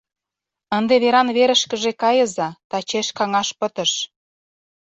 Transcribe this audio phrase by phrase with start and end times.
[0.77, 3.91] Ынде веран-верышкыже кайыза, тачеш каҥаш пытыш.